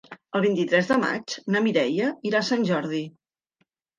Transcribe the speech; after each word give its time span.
El 0.37 0.41
vint-i-tres 0.43 0.87
de 0.91 0.95
maig 1.01 1.35
na 1.55 1.61
Mireia 1.67 2.09
irà 2.31 2.41
a 2.41 2.47
Sant 2.49 2.65
Jordi. 2.73 3.03